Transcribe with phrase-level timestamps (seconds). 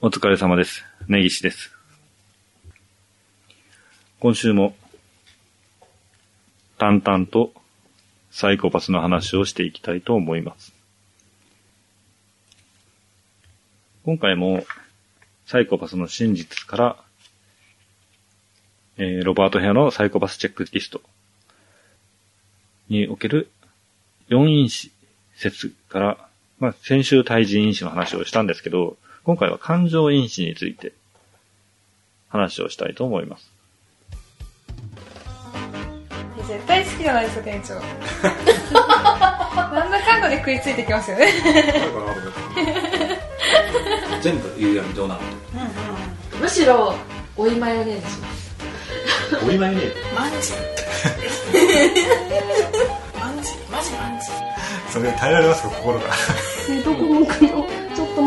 [0.00, 0.84] お疲れ様です。
[1.08, 1.72] 根岸です。
[4.20, 4.76] 今週も、
[6.78, 7.52] 淡々と
[8.30, 10.72] サイコパスの話をしていきたいと思います。
[14.04, 14.64] 今回も、
[15.46, 16.96] サイコパスの真実から、
[18.98, 21.00] えーロバート・ヘアのサイコパスチェックリスト
[22.88, 23.50] における
[24.28, 24.92] 4因子
[25.34, 26.28] 説から、
[26.60, 28.96] まあ、先週対人因子の話をしたんですけど、
[29.28, 30.94] 今回は感情因子について
[32.30, 33.50] 話をしたいと思います。
[36.46, 37.74] 絶対好きじゃないですか店長。
[38.74, 41.26] なんだかんだで食いついてきますよね。
[44.22, 45.20] 全部夕闇どうなの
[46.40, 46.94] むしろ
[47.36, 49.44] 追いマヨネーズします。
[49.44, 49.82] お見舞いね
[50.16, 50.52] マンジ
[53.20, 54.26] マンジマジマンジ
[54.90, 57.66] それ耐えられますか心がねどこ向くの？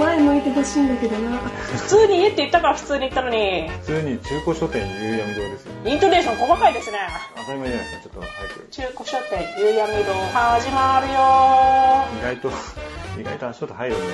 [0.02, 1.38] 前向いてほしいんだけどな。
[1.38, 3.70] 普通に家って言ったから普通に言ったのに。
[3.70, 6.98] 普通に中古書店夕闇堂ですよイントネーション細かいですね。
[7.36, 8.68] 当たり前じゃないですかちょっと早く。
[8.72, 12.20] 中古書店夕闇堂始まるよ。
[12.20, 12.50] 意外と
[13.22, 14.06] 意外と足音入るんで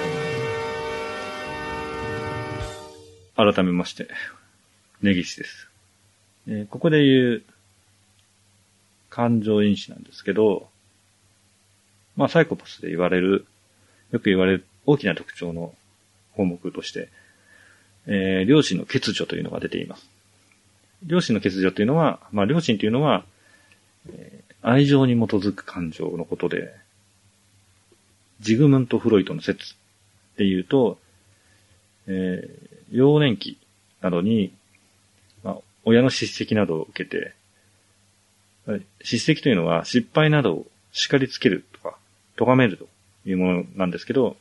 [3.36, 4.08] 改めまして、
[5.02, 5.70] 根岸です。
[6.48, 7.44] えーここで言う、
[9.10, 10.70] 感情因子なんですけど、
[12.16, 13.46] まあ、サイコパスで言われる、
[14.12, 15.76] よく言われる大きな特徴の
[16.36, 17.10] 項目として、
[18.08, 20.10] えー両親の欠如というのが出ています。
[21.04, 23.24] 両親の欠如というのは、まあ、両親というのは、
[24.10, 26.74] えー愛情に基づく感情のことで、
[28.40, 29.76] ジグムント・フロイトの説
[30.36, 30.98] で言うと、
[32.08, 33.58] えー幼年期
[34.02, 34.54] などに、
[35.44, 37.34] まあ、親の叱責などを受けて、
[39.04, 41.98] 叱責というのは失敗などを叱りつけるとか、
[42.38, 42.88] 咎めると
[43.26, 44.38] いうものなんですけど、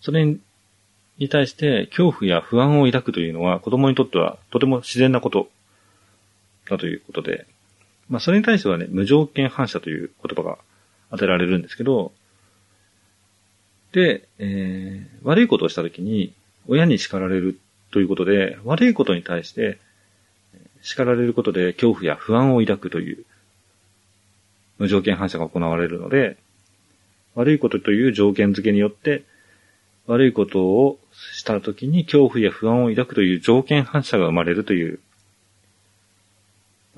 [0.00, 5.48] それに対して恐怖や不安を抱くというのは子供にとってはとても自然なこと
[6.68, 7.46] だということで、
[8.08, 10.58] まあそれに対してはね、無条件反射という言葉が
[11.10, 12.12] 当てられるんですけど、
[13.92, 16.32] で、えー悪いことをしたときに、
[16.66, 17.58] 親に叱られる
[17.90, 19.78] ということで、悪いことに対して、
[20.82, 23.24] 叱られることで恐怖や不安を抱くという、
[24.78, 26.38] 無条件反射が行われるので、
[27.34, 29.24] 悪いことという条件付けによって、
[30.12, 30.98] 悪いことを
[31.32, 35.00] したときに恐怖や不安を抱くという条件反射が生まれるという、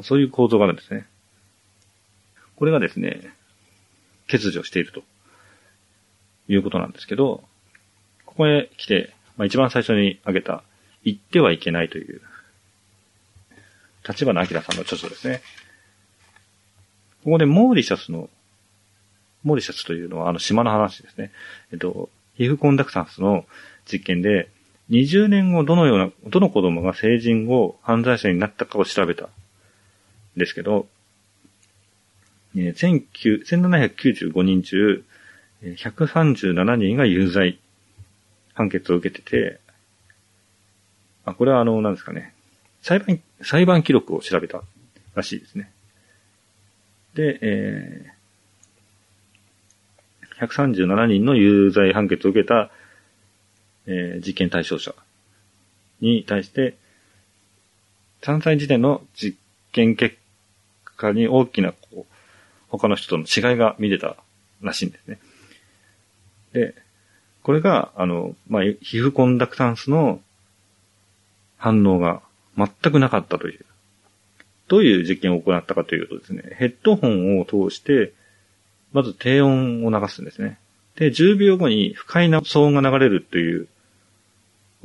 [0.02, 1.06] そういう構造があるんですね。
[2.56, 3.20] これがですね、
[4.28, 5.02] 欠如していると。
[6.48, 7.44] いうことなんですけど、
[8.24, 10.62] ここへ来て、まあ、一番最初に挙げた、
[11.04, 12.20] 言ってはいけないという、
[14.06, 15.42] 立花明さんの著書ですね。
[17.24, 18.28] ここでモーリシャスの、
[19.44, 21.32] モーリシャスというのはあの島の話ですね。
[21.72, 23.44] えっと、皮膚コンダクタンスの
[23.90, 24.48] 実験で、
[24.90, 29.28] 20年後どのような、どの子供が成人後犯罪者になったかを調べたん
[30.36, 30.86] ですけど、
[32.56, 35.04] えー1795人中、
[35.62, 37.58] 137人が有罪
[38.54, 39.60] 判決を受けてて、
[41.24, 42.34] あ、これはあの、なんですかね、
[42.82, 44.62] 裁判、裁判記録を調べた
[45.14, 45.70] らしいですね。
[47.14, 48.21] で、えー
[50.46, 52.70] 137人の有罪判決を受けた、
[53.86, 54.94] えー実験対象者
[56.00, 56.76] に対して、
[58.22, 59.36] 3歳時点の実
[59.72, 60.16] 験結
[60.96, 62.14] 果に大きな、こう、
[62.68, 64.16] 他の人との違いが見れた
[64.60, 65.18] らしいんですね。
[66.52, 66.74] で、
[67.42, 70.20] これが、あの、まあ、皮膚コンダクタンスの
[71.56, 72.22] 反応が
[72.56, 73.64] 全くなかったという。
[74.68, 78.12] どういう実験を行ったかというとですね、ヘッドホンを通して、
[78.92, 80.58] まず低音を流すんですね。
[80.96, 83.68] で、10秒後に不快な騒音が流れるという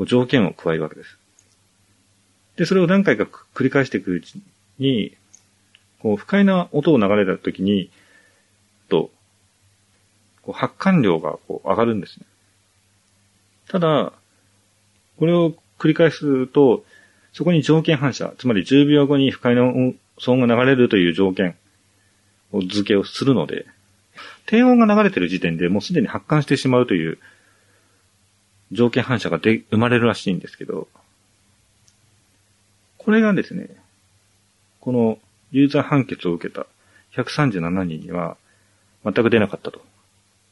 [0.05, 1.17] 条件を加えるわけです。
[2.55, 4.41] で、それを何回か繰り返していくうち
[4.79, 5.15] に、
[5.99, 7.89] こう、不快な音を流れた時に、
[8.89, 9.11] と、
[10.41, 12.25] こう発汗量がこう上がるんですね。
[13.67, 14.13] ただ、
[15.19, 16.85] これを繰り返すと、
[17.33, 21.55] そこに条件反射、つまり10秒後に不快な騒音が流れるという条件
[22.51, 23.65] を付けをするので、
[24.45, 27.17] 低音が流れてる時点でもうすでに発汗してしまうという
[28.71, 30.87] 条件反射がで生まれるらしいんですけど、
[32.97, 33.69] これがですね、
[34.79, 35.19] この
[35.51, 36.65] ユーザー判決を受けた
[37.15, 38.37] 137人には
[39.03, 39.81] 全く出なかったと。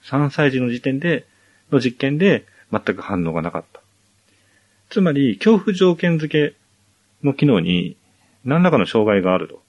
[0.03, 1.25] 3歳児の時点で
[1.71, 3.81] の実験で全く反応がなかった。
[4.89, 6.56] つまり、恐怖条件付け
[7.25, 7.97] の機能に
[8.45, 9.61] 何らかの障害があると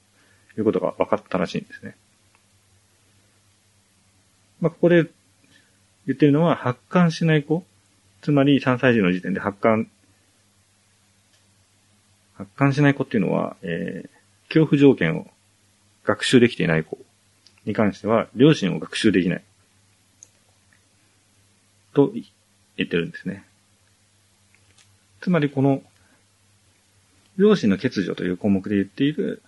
[0.57, 1.95] いうことが分かったらしいんですね。
[4.61, 5.03] まあ、ここで
[6.05, 7.65] 言ってるのは、発汗しない子
[8.21, 9.87] つまり3歳児の時点で発汗、
[12.35, 14.17] 発汗しない子っていうのは、えー
[14.49, 15.27] 恐怖条件を
[16.03, 16.97] 学習できていない子
[17.65, 19.43] に関しては、両親を学習できない。
[21.93, 22.23] と言
[22.87, 23.43] ってるんですね。
[25.21, 25.81] つまりこの、
[27.37, 29.43] 両親の欠如という項目で言っている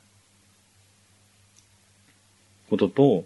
[2.69, 3.25] ことと、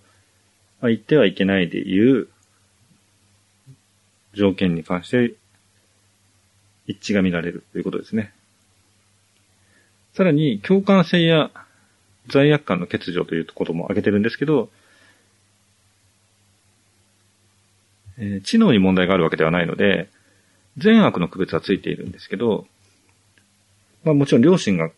[0.83, 2.27] まあ、言ってはいけないでいう
[4.33, 5.33] 条件に関して
[6.87, 8.33] 一致が見られるということですね。
[10.13, 11.51] さらに、共感性や
[12.27, 14.69] 罪悪感の欠如ということも挙げてるんですけど、
[18.17, 20.09] えー知能に問題があるわけではないので、
[20.75, 22.67] 善悪の区別はついているんですけど、
[24.03, 24.91] まあもちろん両親が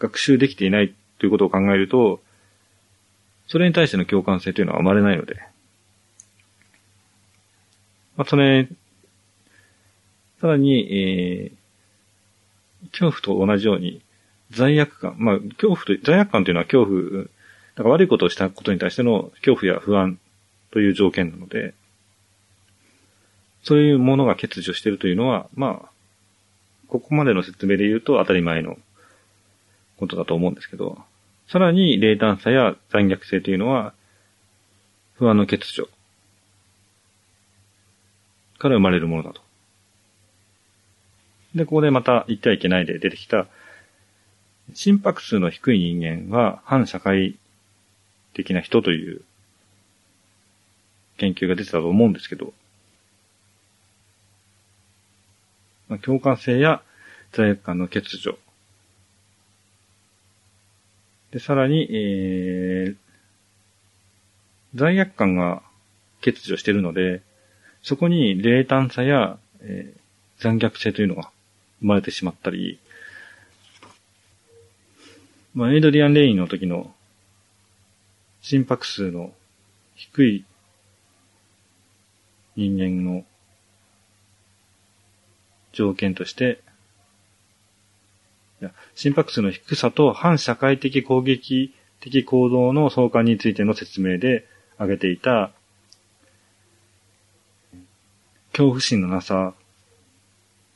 [0.00, 2.20] 学習できていないということを考えると、
[3.54, 5.36] それに対しての共感性というのは生まれないので、
[8.16, 8.68] まあそれ、
[10.40, 11.64] さらに、えー
[12.90, 14.02] 恐怖と同じように、
[14.50, 17.28] 罪悪感、まあ、恐怖と、罪悪感というのは恐怖、だ
[17.78, 20.18] から悪いことをしたことに対しての恐怖や不安
[20.70, 21.74] という条件なので、
[23.62, 25.88] そういうものが欠如しているというのは、まあ、
[26.88, 28.76] ここまでの説明で言うと当たり前の
[29.96, 30.98] ことだと思うんですけど、
[31.48, 33.92] さらに冷淡さや残虐性というのは、
[35.14, 35.88] 不安の欠如
[38.58, 39.40] から生まれるものだと。
[41.54, 43.46] で、ここでまた言ってはいけないで出てきた、
[44.72, 46.00] 心拍数の低い人
[46.30, 47.36] 間は反社会
[48.32, 49.20] 的な人という
[51.18, 52.52] 研究が出てたと思うんですけど、
[55.88, 56.82] まあ共感性や
[57.32, 58.38] 罪悪感の欠如。
[61.34, 62.96] で、さらに、えー、
[64.74, 65.62] 罪悪感が
[66.24, 67.20] 欠如しているので、
[67.82, 70.04] そこに冷淡さや、えー
[70.38, 71.30] 残虐性というのが
[71.80, 72.78] 生まれてしまったり、
[75.54, 76.92] まあ、エイドリアン・レインの時の
[78.42, 79.32] 心拍数の
[79.94, 80.44] 低い
[82.56, 83.24] 人間の
[85.72, 86.60] 条件として、
[88.94, 94.46] 心拍数の低さと反社会的攻撃的行動の相関についての説明で
[94.76, 95.50] 挙げていた、
[98.52, 99.54] 恐怖心のなさ、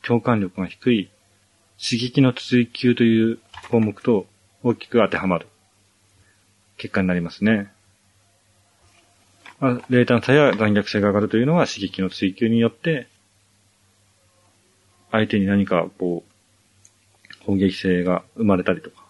[0.02, 1.10] 共感力が低い、
[1.78, 3.38] 刺激の追求という
[3.70, 4.26] 項目と
[4.62, 5.46] 大きく当てはまる
[6.76, 7.70] 結果になりますね。
[9.60, 13.08] まあ、冷淡さや残虐性が上がるというのは刺激の追求によって、
[15.10, 16.32] 相手に何かこう、
[17.48, 19.02] 攻撃性が生まれたりとか、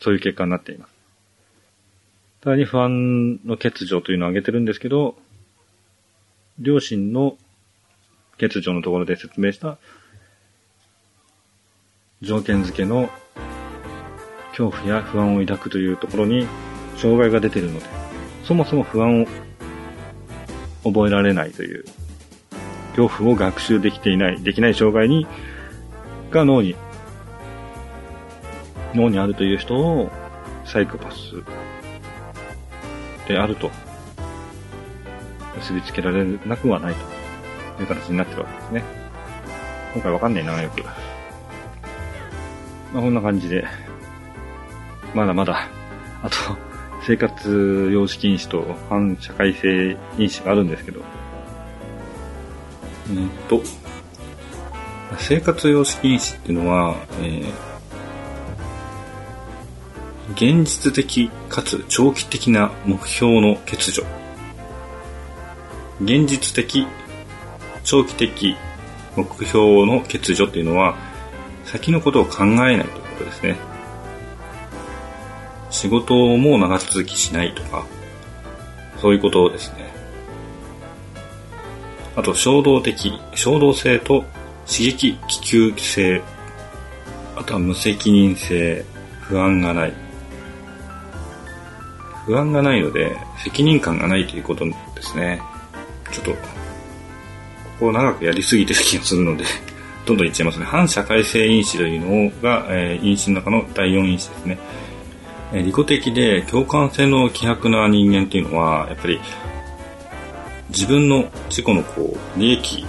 [0.00, 0.90] そういう結果になっています。
[2.42, 5.14] さらに不安の欠如というのを挙げてるんですけど、
[6.58, 7.36] 両親の
[8.40, 9.78] 欠如のところで説明した
[12.20, 13.10] 条件付けの
[14.48, 16.48] 恐怖や不安を抱くというところに
[16.96, 17.86] 障害が出ているので、
[18.42, 19.26] そもそも不安を
[20.82, 21.84] 覚えられないという、
[22.96, 25.28] 恐怖を学習できていない、できない障害に、
[26.30, 26.76] が脳に、
[28.94, 30.10] 脳にあるという人を
[30.64, 31.16] サイコパス
[33.26, 33.70] であると
[35.56, 36.94] 結びつけられなくはない
[37.76, 38.84] という形になってるわけですね。
[39.94, 40.82] 今回わかんないな、よく。
[42.92, 43.64] まあ、こんな感じで、
[45.14, 45.68] まだまだ、
[46.22, 46.36] あと、
[47.06, 51.00] 生活様式因子と反社会性因子があるんですけど、
[53.08, 53.62] えーっと、
[55.18, 57.70] 生活様式因子っていうのは、えー
[60.34, 64.06] 現実的かつ長期的な目標の欠如。
[66.00, 66.86] 現実的、
[67.84, 68.56] 長期的
[69.16, 70.96] 目標の欠如っていうのは、
[71.64, 73.56] 先のことを考えないということですね。
[75.70, 77.84] 仕事も長続きしないとか、
[79.00, 79.90] そういうことですね。
[82.16, 84.24] あと、衝動的、衝動性と
[84.66, 86.22] 刺激気球性、
[87.36, 88.84] あとは無責任性、
[89.22, 89.92] 不安がない。
[92.26, 95.40] 不安がないので、責任感がないということですね。
[96.12, 96.38] ちょっと、こ
[97.80, 99.44] こを長くやりすぎてる気がするので、
[100.06, 100.66] どんどんいっちゃいますね。
[100.66, 104.58] 反社会性因子というのが、えー因子の中の第4因子ですね。
[105.52, 109.20] えー利己的で共感性の希薄な人間っていうのは、やっぱり、
[110.68, 112.86] 自分の自己のこう、利益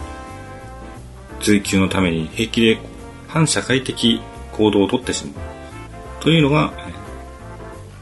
[1.42, 2.80] 追求のために平気で
[3.28, 4.22] 反社会的
[4.52, 5.36] 行動をとってしまう。
[6.22, 6.72] というのが、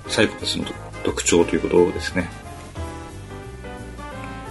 [0.07, 0.65] サイコパスの
[1.03, 2.29] 特徴ということですね。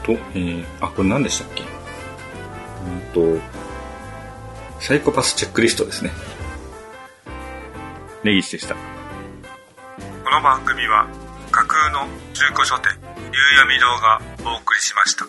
[0.04, 1.62] と、えー、あ、これ何でしたっけ？
[1.62, 3.40] あと、
[4.80, 6.12] サイコパスチェックリストですね。
[8.25, 8.75] ネギスでした。
[8.75, 8.80] こ
[10.30, 11.07] の番組は
[11.50, 12.92] 架空の中古書店、
[13.33, 15.26] 夕闇堂がお送りしました。